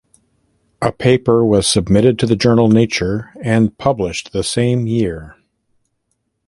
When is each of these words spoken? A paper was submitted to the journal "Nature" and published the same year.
A 0.81 0.91
paper 0.91 1.45
was 1.45 1.67
submitted 1.67 2.17
to 2.17 2.25
the 2.25 2.35
journal 2.35 2.67
"Nature" 2.67 3.29
and 3.39 3.77
published 3.77 4.31
the 4.31 4.43
same 4.43 4.87
year. 4.87 5.35